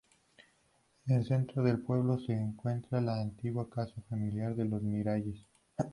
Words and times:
En 1.05 1.15
el 1.17 1.27
centro 1.27 1.61
del 1.61 1.77
pueblo 1.79 2.17
se 2.17 2.33
encuentra 2.33 3.01
la 3.01 3.21
antigua 3.21 3.69
casa 3.69 4.01
familiar 4.09 4.55
de 4.55 4.65
los 4.65 4.81
Miralles. 4.81 5.45